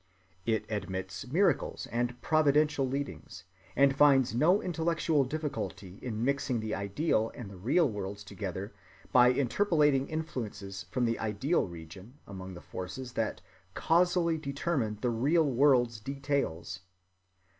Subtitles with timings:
[0.47, 3.43] It admits miracles and providential leadings,
[3.75, 8.73] and finds no intellectual difficulty in mixing the ideal and the real worlds together
[9.11, 13.41] by interpolating influences from the ideal region among the forces that
[13.75, 16.79] causally determine the real world's details.